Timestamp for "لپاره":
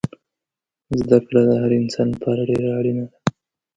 2.13-2.41